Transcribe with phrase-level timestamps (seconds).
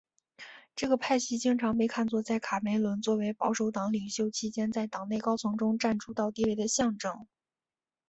[0.75, 7.27] 这个派系经常被看作在卡梅伦作为保守党领袖期间在党内高层中占主导地位的象征。